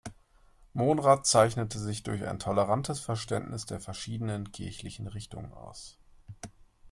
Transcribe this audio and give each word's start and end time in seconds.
Monrad 0.73 1.27
zeichnete 1.27 1.77
sich 1.77 2.01
durch 2.01 2.23
ein 2.25 2.39
tolerantes 2.39 2.99
Verständnis 2.99 3.67
der 3.67 3.79
verschiedenen 3.79 4.51
kirchlichen 4.51 5.05
Richtungen 5.05 5.53
aus. 5.53 5.99